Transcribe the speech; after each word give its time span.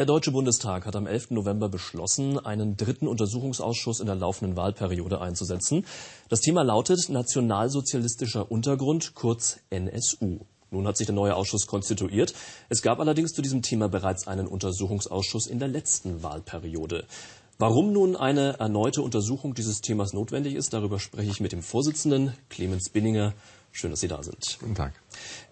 Der 0.00 0.06
Deutsche 0.06 0.30
Bundestag 0.30 0.86
hat 0.86 0.96
am 0.96 1.06
11. 1.06 1.32
November 1.32 1.68
beschlossen, 1.68 2.38
einen 2.38 2.78
dritten 2.78 3.06
Untersuchungsausschuss 3.06 4.00
in 4.00 4.06
der 4.06 4.14
laufenden 4.14 4.56
Wahlperiode 4.56 5.20
einzusetzen. 5.20 5.84
Das 6.30 6.40
Thema 6.40 6.62
lautet 6.62 7.10
Nationalsozialistischer 7.10 8.50
Untergrund, 8.50 9.14
kurz 9.14 9.58
NSU. 9.68 10.38
Nun 10.70 10.86
hat 10.86 10.96
sich 10.96 11.06
der 11.06 11.14
neue 11.14 11.36
Ausschuss 11.36 11.66
konstituiert. 11.66 12.32
Es 12.70 12.80
gab 12.80 12.98
allerdings 12.98 13.34
zu 13.34 13.42
diesem 13.42 13.60
Thema 13.60 13.90
bereits 13.90 14.26
einen 14.26 14.46
Untersuchungsausschuss 14.46 15.46
in 15.46 15.58
der 15.58 15.68
letzten 15.68 16.22
Wahlperiode. 16.22 17.04
Warum 17.58 17.92
nun 17.92 18.16
eine 18.16 18.58
erneute 18.58 19.02
Untersuchung 19.02 19.52
dieses 19.52 19.82
Themas 19.82 20.14
notwendig 20.14 20.54
ist, 20.54 20.72
darüber 20.72 20.98
spreche 20.98 21.30
ich 21.30 21.40
mit 21.40 21.52
dem 21.52 21.62
Vorsitzenden 21.62 22.32
Clemens 22.48 22.88
Binninger. 22.88 23.34
Schön, 23.72 23.90
dass 23.90 24.00
Sie 24.00 24.08
da 24.08 24.22
sind. 24.22 24.58
Guten 24.60 24.74
Tag. 24.74 24.92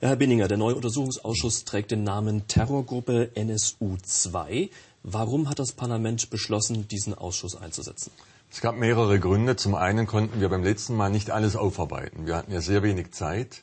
Herr 0.00 0.16
Binninger, 0.16 0.48
der 0.48 0.56
neue 0.56 0.74
Untersuchungsausschuss 0.74 1.64
trägt 1.64 1.90
den 1.92 2.02
Namen 2.02 2.46
Terrorgruppe 2.48 3.30
NSU 3.34 3.96
2. 4.02 4.70
Warum 5.02 5.48
hat 5.48 5.58
das 5.58 5.72
Parlament 5.72 6.28
beschlossen, 6.30 6.88
diesen 6.88 7.14
Ausschuss 7.14 7.54
einzusetzen? 7.54 8.10
Es 8.50 8.60
gab 8.60 8.76
mehrere 8.76 9.20
Gründe. 9.20 9.56
Zum 9.56 9.74
einen 9.74 10.06
konnten 10.06 10.40
wir 10.40 10.48
beim 10.48 10.64
letzten 10.64 10.96
Mal 10.96 11.10
nicht 11.10 11.30
alles 11.30 11.54
aufarbeiten. 11.54 12.26
Wir 12.26 12.36
hatten 12.36 12.52
ja 12.52 12.60
sehr 12.60 12.82
wenig 12.82 13.12
Zeit, 13.12 13.62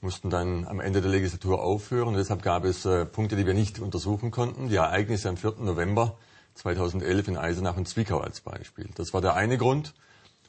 mussten 0.00 0.28
dann 0.28 0.66
am 0.66 0.80
Ende 0.80 1.00
der 1.00 1.10
Legislatur 1.10 1.62
aufhören. 1.62 2.08
Und 2.08 2.14
deshalb 2.14 2.42
gab 2.42 2.64
es 2.64 2.84
äh, 2.84 3.06
Punkte, 3.06 3.36
die 3.36 3.46
wir 3.46 3.54
nicht 3.54 3.78
untersuchen 3.78 4.30
konnten. 4.30 4.68
Die 4.68 4.76
Ereignisse 4.76 5.28
am 5.28 5.36
4. 5.36 5.54
November 5.60 6.18
2011 6.54 7.28
in 7.28 7.36
Eisenach 7.36 7.76
und 7.76 7.88
Zwickau 7.88 8.18
als 8.18 8.40
Beispiel. 8.40 8.88
Das 8.96 9.14
war 9.14 9.20
der 9.20 9.34
eine 9.34 9.56
Grund. 9.56 9.94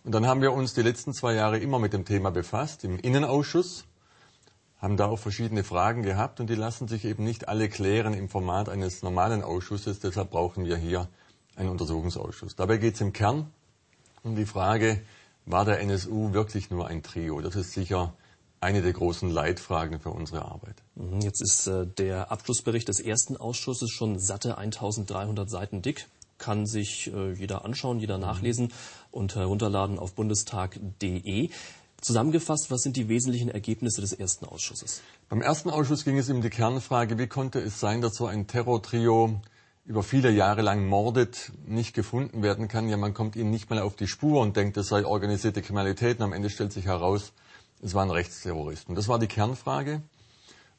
Und 0.04 0.14
dann 0.14 0.26
haben 0.26 0.42
wir 0.42 0.54
uns 0.54 0.74
die 0.74 0.82
letzten 0.82 1.14
zwei 1.14 1.34
Jahre 1.34 1.60
immer 1.60 1.80
mit 1.80 1.94
dem 1.94 2.06
Thema 2.06 2.32
befasst, 2.32 2.84
im 2.84 2.98
Innenausschuss, 3.00 3.86
haben 4.78 4.96
da 4.96 5.08
auch 5.08 5.20
verschiedene 5.20 5.64
Fragen 5.64 6.04
gehabt 6.04 6.40
und 6.40 6.50
die 6.50 6.56
lassen 6.56 6.88
sich 6.88 7.04
eben 7.04 7.24
nicht 7.24 7.50
alle 7.50 7.68
klären 7.68 8.14
im 8.14 8.30
Format 8.30 8.70
eines 8.70 9.04
normalen 9.04 9.44
Ausschusses. 9.44 10.00
Deshalb 10.00 10.30
brauchen 10.30 10.66
wir 10.66 10.78
hier 10.78 11.10
einen 11.58 11.70
Untersuchungsausschuss. 11.70 12.56
Dabei 12.56 12.78
geht 12.78 12.96
es 12.96 13.02
im 13.02 13.12
Kern 13.12 13.52
um 14.24 14.36
die 14.36 14.46
Frage, 14.46 15.02
war 15.46 15.66
der 15.66 15.80
NSU 15.82 16.34
wirklich 16.34 16.70
nur 16.70 16.88
ein 16.88 17.04
Trio? 17.04 17.42
Das 17.42 17.56
ist 17.56 17.74
sicher 17.74 18.14
eine 18.62 18.82
der 18.82 18.94
großen 18.94 19.30
Leitfragen 19.30 20.00
für 20.00 20.12
unsere 20.12 20.46
Arbeit. 20.46 20.76
Mhm, 20.96 21.22
jetzt 21.22 21.42
ist 21.42 21.68
äh, 21.68 21.88
der 21.88 22.32
Abschlussbericht 22.32 22.88
des 22.88 23.00
ersten 23.00 23.38
Ausschusses 23.38 23.90
schon 23.90 24.20
satte 24.20 24.58
1300 24.58 25.50
Seiten 25.50 25.82
dick. 25.82 26.08
Kann 26.40 26.66
sich 26.66 27.14
äh, 27.14 27.34
jeder 27.34 27.64
anschauen, 27.64 28.00
jeder 28.00 28.18
nachlesen 28.18 28.74
und 29.12 29.36
herunterladen 29.36 30.00
auf 30.00 30.14
bundestag.de. 30.14 31.50
Zusammengefasst, 32.02 32.72
was 32.72 32.82
sind 32.82 32.96
die 32.96 33.10
wesentlichen 33.10 33.50
Ergebnisse 33.50 34.02
des 34.02 34.14
ersten 34.14 34.46
Ausschusses? 34.46 35.02
Beim 35.28 35.42
ersten 35.42 35.70
Ausschuss 35.70 36.06
ging 36.06 36.18
es 36.18 36.30
um 36.30 36.42
die 36.42 36.50
Kernfrage, 36.50 37.20
wie 37.20 37.28
konnte 37.28 37.60
es 37.60 37.80
sein, 37.80 38.02
dass 38.02 38.16
so 38.16 38.26
ein 38.26 38.48
Terrortrio 38.48 39.42
über 39.86 40.04
viele 40.04 40.30
Jahre 40.30 40.62
lang 40.62 40.86
mordet, 40.88 41.52
nicht 41.66 41.94
gefunden 41.94 42.44
werden 42.44 42.68
kann. 42.68 42.88
Ja, 42.90 42.96
man 42.96 43.14
kommt 43.14 43.36
ihnen 43.36 43.50
nicht 43.50 43.70
mal 43.70 43.80
auf 43.80 43.96
die 43.96 44.08
Spur 44.08 44.40
und 44.42 44.56
denkt, 44.56 44.78
es 44.78 44.88
sei 44.88 45.06
organisierte 45.06 45.62
Kriminalität 45.62 46.20
und 46.20 46.26
am 46.26 46.34
Ende 46.34 46.50
stellt 46.50 46.72
sich 46.72 46.86
heraus, 46.86 47.34
es 47.82 47.94
waren 47.94 48.12
Rechtsterroristen. 48.12 48.96
Das 48.96 49.08
war 49.08 49.20
die 49.20 49.28
Kernfrage. 49.28 50.02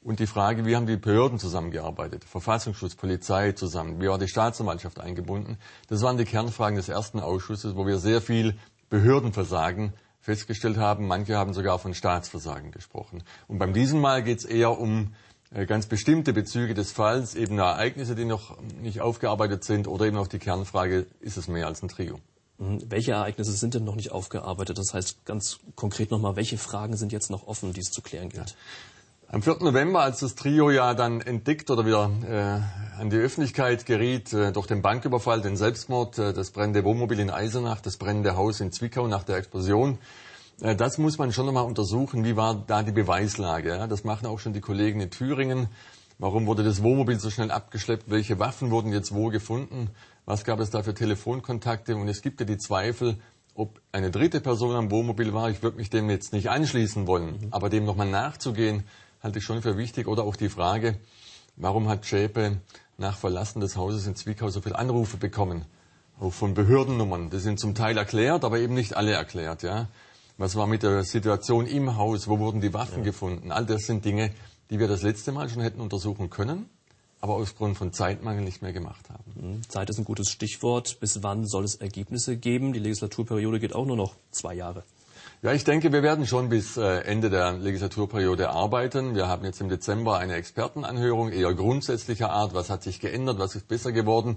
Und 0.02 0.18
die 0.18 0.26
Frage, 0.26 0.64
wie 0.64 0.76
haben 0.76 0.86
die 0.86 0.96
Behörden 0.96 1.38
zusammengearbeitet? 1.38 2.24
Verfassungsschutz, 2.24 2.94
Polizei 2.94 3.52
zusammen. 3.52 4.00
Wie 4.00 4.08
war 4.08 4.18
die 4.18 4.28
Staatsanwaltschaft 4.28 4.98
eingebunden? 4.98 5.58
Das 5.88 6.00
waren 6.00 6.16
die 6.16 6.24
Kernfragen 6.24 6.76
des 6.76 6.88
ersten 6.88 7.20
Ausschusses, 7.20 7.76
wo 7.76 7.86
wir 7.86 7.98
sehr 7.98 8.22
viel 8.22 8.56
Behördenversagen 8.88 9.92
festgestellt 10.20 10.78
haben. 10.78 11.06
Manche 11.06 11.36
haben 11.36 11.52
sogar 11.52 11.78
von 11.78 11.92
Staatsversagen 11.92 12.70
gesprochen. 12.70 13.22
Und 13.46 13.58
beim 13.58 13.74
diesem 13.74 14.00
Mal 14.00 14.22
geht 14.22 14.38
es 14.38 14.44
eher 14.46 14.78
um 14.78 15.14
äh, 15.52 15.66
ganz 15.66 15.84
bestimmte 15.86 16.32
Bezüge 16.32 16.72
des 16.72 16.92
Falls, 16.92 17.34
eben 17.34 17.58
Ereignisse, 17.58 18.14
die 18.14 18.24
noch 18.24 18.56
nicht 18.80 19.02
aufgearbeitet 19.02 19.64
sind 19.64 19.86
oder 19.86 20.06
eben 20.06 20.16
auch 20.16 20.28
die 20.28 20.38
Kernfrage, 20.38 21.06
ist 21.20 21.36
es 21.36 21.46
mehr 21.46 21.66
als 21.66 21.82
ein 21.82 21.88
Trio? 21.88 22.20
Mhm. 22.56 22.78
Welche 22.88 23.12
Ereignisse 23.12 23.52
sind 23.52 23.74
denn 23.74 23.84
noch 23.84 23.96
nicht 23.96 24.12
aufgearbeitet? 24.12 24.78
Das 24.78 24.94
heißt 24.94 25.26
ganz 25.26 25.58
konkret 25.74 26.10
nochmal, 26.10 26.36
welche 26.36 26.56
Fragen 26.56 26.96
sind 26.96 27.12
jetzt 27.12 27.30
noch 27.30 27.46
offen, 27.46 27.74
die 27.74 27.80
es 27.80 27.90
zu 27.90 28.00
klären 28.00 28.28
gilt? 28.30 28.56
Am 29.32 29.42
4. 29.42 29.58
November, 29.60 30.00
als 30.00 30.18
das 30.18 30.34
Trio 30.34 30.72
ja 30.72 30.92
dann 30.92 31.20
entdeckt 31.20 31.70
oder 31.70 31.86
wieder 31.86 32.10
äh, 32.28 33.00
an 33.00 33.10
die 33.10 33.16
Öffentlichkeit 33.16 33.86
geriet 33.86 34.32
äh, 34.32 34.50
durch 34.50 34.66
den 34.66 34.82
Banküberfall, 34.82 35.40
den 35.40 35.56
Selbstmord, 35.56 36.18
äh, 36.18 36.32
das 36.32 36.50
brennende 36.50 36.82
Wohnmobil 36.82 37.20
in 37.20 37.30
Eisenach, 37.30 37.80
das 37.80 37.96
brennende 37.96 38.34
Haus 38.34 38.58
in 38.58 38.72
Zwickau 38.72 39.06
nach 39.06 39.22
der 39.22 39.36
Explosion, 39.36 39.98
äh, 40.62 40.74
das 40.74 40.98
muss 40.98 41.16
man 41.16 41.32
schon 41.32 41.46
nochmal 41.46 41.64
untersuchen. 41.64 42.24
Wie 42.24 42.34
war 42.34 42.56
da 42.66 42.82
die 42.82 42.90
Beweislage? 42.90 43.68
Ja? 43.68 43.86
Das 43.86 44.02
machen 44.02 44.26
auch 44.26 44.40
schon 44.40 44.52
die 44.52 44.60
Kollegen 44.60 45.00
in 45.00 45.12
Thüringen. 45.12 45.68
Warum 46.18 46.48
wurde 46.48 46.64
das 46.64 46.82
Wohnmobil 46.82 47.20
so 47.20 47.30
schnell 47.30 47.52
abgeschleppt? 47.52 48.10
Welche 48.10 48.40
Waffen 48.40 48.72
wurden 48.72 48.92
jetzt 48.92 49.14
wo 49.14 49.28
gefunden? 49.28 49.90
Was 50.24 50.42
gab 50.42 50.58
es 50.58 50.70
da 50.70 50.82
für 50.82 50.92
Telefonkontakte? 50.92 51.94
Und 51.94 52.08
es 52.08 52.22
gibt 52.22 52.40
ja 52.40 52.46
die 52.46 52.58
Zweifel, 52.58 53.20
ob 53.54 53.80
eine 53.92 54.10
dritte 54.10 54.40
Person 54.40 54.74
am 54.74 54.90
Wohnmobil 54.90 55.32
war. 55.32 55.50
Ich 55.50 55.62
würde 55.62 55.76
mich 55.76 55.88
dem 55.88 56.10
jetzt 56.10 56.32
nicht 56.32 56.50
anschließen 56.50 57.06
wollen, 57.06 57.38
mhm. 57.42 57.48
aber 57.52 57.70
dem 57.70 57.84
nochmal 57.84 58.08
nachzugehen, 58.08 58.82
halte 59.22 59.38
ich 59.38 59.44
schon 59.44 59.62
für 59.62 59.76
wichtig. 59.76 60.08
Oder 60.08 60.24
auch 60.24 60.36
die 60.36 60.48
Frage, 60.48 60.98
warum 61.56 61.88
hat 61.88 62.06
Schäpe 62.06 62.58
nach 62.98 63.16
Verlassen 63.16 63.60
des 63.60 63.76
Hauses 63.76 64.06
in 64.06 64.16
Zwickau 64.16 64.50
so 64.50 64.60
viele 64.60 64.78
Anrufe 64.78 65.16
bekommen? 65.16 65.64
Auch 66.20 66.32
von 66.32 66.54
Behördennummern. 66.54 67.30
Die 67.30 67.38
sind 67.38 67.58
zum 67.58 67.74
Teil 67.74 67.96
erklärt, 67.96 68.44
aber 68.44 68.58
eben 68.58 68.74
nicht 68.74 68.94
alle 68.94 69.12
erklärt. 69.12 69.62
Ja? 69.62 69.88
Was 70.36 70.56
war 70.56 70.66
mit 70.66 70.82
der 70.82 71.04
Situation 71.04 71.66
im 71.66 71.96
Haus? 71.96 72.28
Wo 72.28 72.38
wurden 72.38 72.60
die 72.60 72.74
Waffen 72.74 72.98
ja. 72.98 73.04
gefunden? 73.04 73.52
All 73.52 73.64
das 73.64 73.82
sind 73.86 74.04
Dinge, 74.04 74.32
die 74.70 74.78
wir 74.78 74.88
das 74.88 75.02
letzte 75.02 75.32
Mal 75.32 75.48
schon 75.48 75.62
hätten 75.62 75.80
untersuchen 75.80 76.30
können, 76.30 76.68
aber 77.20 77.34
aus 77.34 77.56
Grund 77.56 77.76
von 77.76 77.92
Zeitmangel 77.92 78.44
nicht 78.44 78.62
mehr 78.62 78.72
gemacht 78.72 79.08
haben. 79.10 79.56
Mhm. 79.58 79.68
Zeit 79.68 79.90
ist 79.90 79.98
ein 79.98 80.04
gutes 80.04 80.30
Stichwort. 80.30 80.98
Bis 81.00 81.22
wann 81.22 81.46
soll 81.46 81.64
es 81.64 81.74
Ergebnisse 81.74 82.36
geben? 82.36 82.72
Die 82.72 82.78
Legislaturperiode 82.78 83.60
geht 83.60 83.74
auch 83.74 83.86
nur 83.86 83.96
noch 83.96 84.14
zwei 84.30 84.54
Jahre. 84.54 84.84
Ja, 85.42 85.54
ich 85.54 85.64
denke, 85.64 85.90
wir 85.90 86.02
werden 86.02 86.26
schon 86.26 86.50
bis 86.50 86.76
äh, 86.76 86.98
Ende 86.98 87.30
der 87.30 87.54
Legislaturperiode 87.54 88.50
arbeiten. 88.50 89.14
Wir 89.14 89.26
haben 89.26 89.42
jetzt 89.46 89.62
im 89.62 89.70
Dezember 89.70 90.18
eine 90.18 90.34
Expertenanhörung 90.34 91.32
eher 91.32 91.54
grundsätzlicher 91.54 92.28
Art. 92.28 92.52
Was 92.52 92.68
hat 92.68 92.82
sich 92.82 93.00
geändert? 93.00 93.38
Was 93.38 93.54
ist 93.54 93.66
besser 93.66 93.90
geworden? 93.90 94.36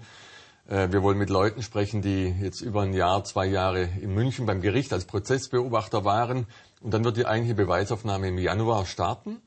Äh, 0.66 0.94
wir 0.94 1.04
wollen 1.04 1.18
mit 1.18 1.30
Leuten 1.30 1.62
sprechen, 1.62 2.02
die 2.02 2.34
jetzt 2.42 2.62
über 2.62 2.84
ein 2.84 2.94
Jahr, 2.94 3.26
zwei 3.26 3.48
Jahre 3.48 3.84
in 3.84 4.14
München 4.14 4.46
beim 4.46 4.62
Gericht 4.62 4.94
als 4.94 5.04
Prozessbeobachter 5.04 6.06
waren. 6.06 6.48
Und 6.80 6.94
dann 6.94 7.04
wird 7.04 7.18
die 7.18 7.26
eigentliche 7.26 7.56
Beweisaufnahme 7.56 8.30
im 8.30 8.38
Januar 8.38 8.86
starten 8.86 9.42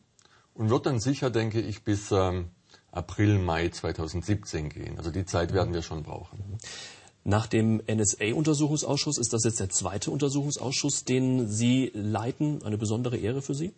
und 0.53 0.69
wird 0.69 0.84
dann 0.84 1.00
sicher, 1.00 1.31
denke 1.31 1.62
ich, 1.62 1.84
bis 1.84 2.12
ähm, 2.12 2.50
April, 2.93 3.39
Mai 3.39 3.71
2017 3.71 4.69
gehen. 4.69 4.99
Also 4.99 5.11
die 5.11 5.25
Zeit 5.25 5.55
werden 5.55 5.72
wir 5.72 5.81
schon 5.81 6.03
brauchen. 6.03 6.59
Nach 7.28 7.48
dem 7.48 7.82
NSA-Untersuchungsausschuss 7.88 9.19
ist 9.19 9.32
das 9.32 9.42
jetzt 9.42 9.59
der 9.59 9.69
zweite 9.69 10.12
Untersuchungsausschuss, 10.12 11.03
den 11.03 11.48
Sie 11.48 11.91
leiten. 11.92 12.62
Eine 12.62 12.78
besondere 12.78 13.16
Ehre 13.16 13.42
für 13.42 13.56
Sie? 13.56 13.72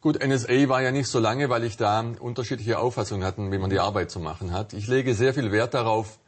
Gut, 0.00 0.18
NSA 0.20 0.68
war 0.68 0.82
ja 0.82 0.90
nicht 0.90 1.06
so 1.06 1.20
lange, 1.20 1.48
weil 1.48 1.62
ich 1.62 1.76
da 1.76 2.00
unterschiedliche 2.00 2.80
Auffassungen 2.80 3.22
hatte, 3.22 3.52
wie 3.52 3.58
man 3.58 3.70
die 3.70 3.78
Arbeit 3.78 4.10
zu 4.10 4.18
machen 4.18 4.50
hat. 4.50 4.72
Ich 4.72 4.88
lege 4.88 5.14
sehr 5.14 5.32
viel 5.32 5.52
Wert 5.52 5.74
darauf, 5.74 6.18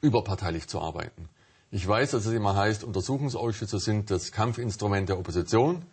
überparteilich 0.00 0.66
zu 0.66 0.80
arbeiten. 0.80 1.28
Ich 1.70 1.86
weiß, 1.86 2.10
dass 2.10 2.26
es 2.26 2.32
immer 2.32 2.56
heißt, 2.56 2.82
Untersuchungsausschüsse 2.82 3.78
sind 3.78 4.10
das 4.10 4.32
Kampfinstrument 4.32 5.08
der 5.08 5.20
Opposition. 5.20 5.84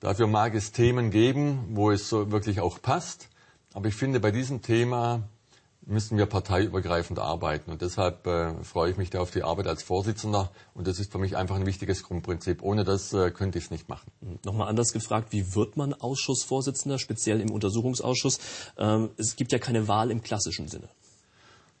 Dafür 0.00 0.26
mag 0.26 0.56
es 0.56 0.72
Themen 0.72 1.12
geben, 1.12 1.68
wo 1.74 1.92
es 1.92 2.08
so 2.08 2.32
wirklich 2.32 2.60
auch 2.60 2.82
passt. 2.82 3.28
Aber 3.74 3.86
ich 3.86 3.94
finde, 3.94 4.18
bei 4.18 4.32
diesem 4.32 4.60
Thema 4.60 5.22
müssen 5.90 6.16
wir 6.16 6.26
parteiübergreifend 6.26 7.18
arbeiten. 7.18 7.70
Und 7.70 7.82
deshalb 7.82 8.26
äh, 8.26 8.54
freue 8.62 8.90
ich 8.90 8.96
mich 8.96 9.10
da 9.10 9.20
auf 9.20 9.30
die 9.30 9.42
Arbeit 9.42 9.66
als 9.66 9.82
Vorsitzender. 9.82 10.50
Und 10.72 10.86
das 10.86 10.98
ist 10.98 11.10
für 11.10 11.18
mich 11.18 11.36
einfach 11.36 11.56
ein 11.56 11.66
wichtiges 11.66 12.04
Grundprinzip. 12.04 12.62
Ohne 12.62 12.84
das 12.84 13.12
äh, 13.12 13.30
könnte 13.30 13.58
ich 13.58 13.64
es 13.64 13.70
nicht 13.70 13.88
machen. 13.88 14.10
Hm, 14.20 14.38
nochmal 14.44 14.68
anders 14.68 14.92
gefragt, 14.92 15.32
wie 15.32 15.54
wird 15.54 15.76
man 15.76 15.92
Ausschussvorsitzender, 15.92 16.98
speziell 16.98 17.40
im 17.40 17.50
Untersuchungsausschuss? 17.50 18.38
Ähm, 18.78 19.10
es 19.16 19.36
gibt 19.36 19.52
ja 19.52 19.58
keine 19.58 19.88
Wahl 19.88 20.10
im 20.10 20.22
klassischen 20.22 20.68
Sinne. 20.68 20.88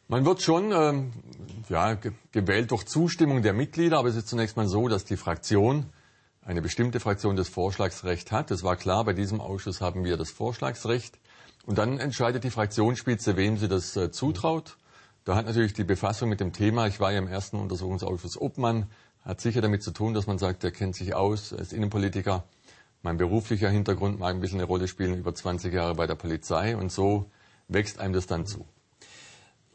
Man 0.08 0.26
wird 0.26 0.42
schon 0.42 0.72
ähm, 0.72 1.12
ja, 1.68 1.96
gewählt 2.32 2.72
durch 2.72 2.84
Zustimmung 2.86 3.42
der 3.42 3.52
Mitglieder, 3.52 3.98
aber 3.98 4.08
es 4.08 4.16
ist 4.16 4.26
zunächst 4.26 4.56
mal 4.56 4.66
so, 4.66 4.88
dass 4.88 5.04
die 5.04 5.16
Fraktion 5.16 5.86
eine 6.42 6.62
bestimmte 6.62 6.98
Fraktion 6.98 7.36
das 7.36 7.48
Vorschlagsrecht 7.48 8.32
hat. 8.32 8.50
Das 8.50 8.64
war 8.64 8.74
klar, 8.74 9.04
bei 9.04 9.12
diesem 9.12 9.40
Ausschuss 9.40 9.80
haben 9.80 10.04
wir 10.04 10.16
das 10.16 10.30
Vorschlagsrecht. 10.30 11.16
Und 11.66 11.78
dann 11.78 11.98
entscheidet 11.98 12.44
die 12.44 12.50
Fraktionsspitze, 12.50 13.36
wem 13.36 13.56
sie 13.56 13.68
das 13.68 13.96
äh, 13.96 14.10
zutraut. 14.10 14.76
Da 15.24 15.36
hat 15.36 15.46
natürlich 15.46 15.74
die 15.74 15.84
Befassung 15.84 16.28
mit 16.28 16.40
dem 16.40 16.52
Thema, 16.52 16.86
ich 16.86 17.00
war 17.00 17.12
ja 17.12 17.18
im 17.18 17.28
ersten 17.28 17.58
Untersuchungsausschuss 17.58 18.40
Obmann, 18.40 18.86
hat 19.22 19.40
sicher 19.40 19.60
damit 19.60 19.82
zu 19.82 19.90
tun, 19.90 20.14
dass 20.14 20.26
man 20.26 20.38
sagt, 20.38 20.64
er 20.64 20.70
kennt 20.70 20.96
sich 20.96 21.14
aus, 21.14 21.52
er 21.52 21.58
ist 21.58 21.72
Innenpolitiker. 21.72 22.44
Mein 23.02 23.18
beruflicher 23.18 23.68
Hintergrund 23.68 24.18
mag 24.18 24.34
ein 24.34 24.40
bisschen 24.40 24.60
eine 24.60 24.66
Rolle 24.66 24.88
spielen, 24.88 25.18
über 25.18 25.34
20 25.34 25.72
Jahre 25.72 25.94
bei 25.94 26.06
der 26.06 26.14
Polizei 26.14 26.76
und 26.76 26.90
so 26.90 27.30
wächst 27.68 28.00
einem 28.00 28.14
das 28.14 28.26
dann 28.26 28.46
zu. 28.46 28.66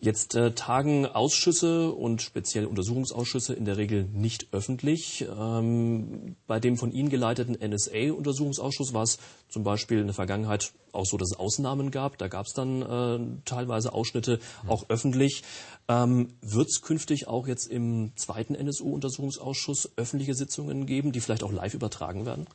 Jetzt 0.05 0.35
äh, 0.35 0.51
tagen 0.51 1.07
Ausschüsse 1.07 1.91
und 1.91 2.21
speziell 2.21 2.67
Untersuchungsausschüsse 2.67 3.55
in 3.55 3.65
der 3.65 3.77
Regel 3.77 4.03
nicht 4.13 4.49
öffentlich. 4.51 5.25
Ähm, 5.35 6.35
bei 6.45 6.59
dem 6.59 6.77
von 6.77 6.91
Ihnen 6.91 7.09
geleiteten 7.09 7.55
NSA-Untersuchungsausschuss 7.55 8.93
war 8.93 9.01
es 9.01 9.17
zum 9.49 9.63
Beispiel 9.63 9.97
in 9.97 10.05
der 10.05 10.13
Vergangenheit 10.13 10.73
auch 10.91 11.07
so, 11.07 11.17
dass 11.17 11.31
es 11.31 11.39
Ausnahmen 11.39 11.89
gab. 11.89 12.19
Da 12.19 12.27
gab 12.27 12.45
es 12.45 12.53
dann 12.53 12.83
äh, 12.83 13.41
teilweise 13.45 13.93
Ausschnitte 13.93 14.37
auch 14.67 14.85
öffentlich. 14.89 15.41
Ähm, 15.87 16.35
Wird 16.39 16.67
es 16.67 16.83
künftig 16.83 17.27
auch 17.27 17.47
jetzt 17.47 17.65
im 17.65 18.11
zweiten 18.15 18.53
NSU-Untersuchungsausschuss 18.53 19.93
öffentliche 19.95 20.35
Sitzungen 20.35 20.85
geben, 20.85 21.13
die 21.13 21.19
vielleicht 21.19 21.43
auch 21.43 21.51
live 21.51 21.73
übertragen 21.73 22.27
werden? 22.27 22.45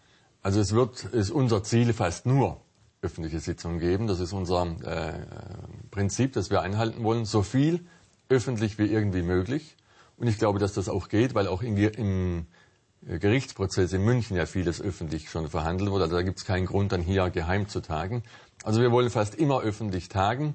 Also 0.40 0.60
es 0.60 0.70
wird, 0.70 1.02
ist 1.06 1.32
unser 1.32 1.64
Ziel 1.64 1.94
fast 1.94 2.26
nur 2.26 2.60
öffentliche 3.02 3.40
Sitzungen 3.40 3.78
geben. 3.78 4.06
Das 4.06 4.20
ist 4.20 4.32
unser 4.32 4.66
äh, 4.84 5.12
Prinzip, 5.90 6.32
das 6.34 6.50
wir 6.50 6.62
einhalten 6.62 7.02
wollen. 7.02 7.24
So 7.24 7.42
viel 7.42 7.86
öffentlich 8.28 8.78
wie 8.78 8.86
irgendwie 8.86 9.22
möglich. 9.22 9.76
Und 10.16 10.26
ich 10.26 10.38
glaube, 10.38 10.58
dass 10.58 10.74
das 10.74 10.88
auch 10.88 11.08
geht, 11.08 11.34
weil 11.34 11.48
auch 11.48 11.62
in, 11.62 11.76
im 11.76 12.46
Gerichtsprozess 13.02 13.92
in 13.94 14.04
München 14.04 14.36
ja 14.36 14.44
vieles 14.44 14.80
öffentlich 14.80 15.30
schon 15.30 15.48
verhandelt 15.48 15.90
wurde. 15.90 16.04
Also 16.04 16.16
da 16.16 16.22
gibt 16.22 16.38
es 16.38 16.44
keinen 16.44 16.66
Grund, 16.66 16.92
dann 16.92 17.00
hier 17.00 17.30
geheim 17.30 17.68
zu 17.68 17.80
tagen. 17.80 18.22
Also 18.62 18.82
wir 18.82 18.92
wollen 18.92 19.08
fast 19.08 19.34
immer 19.34 19.62
öffentlich 19.62 20.10
tagen. 20.10 20.54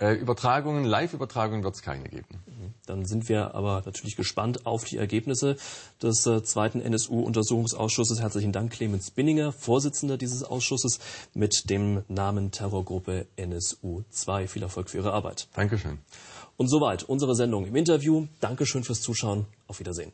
Äh, 0.00 0.14
Übertragungen, 0.14 0.84
Live-Übertragungen 0.84 1.64
wird 1.64 1.74
es 1.74 1.82
keine 1.82 2.04
geben. 2.08 2.26
Dann 2.86 3.04
sind 3.04 3.28
wir 3.28 3.54
aber 3.54 3.82
natürlich 3.84 4.16
gespannt 4.16 4.64
auf 4.64 4.84
die 4.84 4.96
Ergebnisse 4.96 5.56
des 6.00 6.24
äh, 6.26 6.42
zweiten 6.42 6.80
NSU-Untersuchungsausschusses. 6.80 8.20
Herzlichen 8.20 8.52
Dank, 8.52 8.72
Clemens 8.72 9.10
Binninger, 9.10 9.52
Vorsitzender 9.52 10.16
dieses 10.16 10.44
Ausschusses 10.44 11.00
mit 11.34 11.68
dem 11.68 12.04
Namen 12.08 12.52
Terrorgruppe 12.52 13.26
NSU 13.36 14.04
2. 14.10 14.46
Viel 14.46 14.62
Erfolg 14.62 14.88
für 14.88 14.98
Ihre 14.98 15.12
Arbeit. 15.12 15.48
Dankeschön. 15.54 15.98
Und 16.56 16.68
soweit 16.68 17.02
unsere 17.02 17.34
Sendung 17.34 17.66
im 17.66 17.74
Interview. 17.74 18.26
Dankeschön 18.40 18.84
fürs 18.84 19.00
Zuschauen. 19.00 19.46
Auf 19.66 19.80
Wiedersehen. 19.80 20.12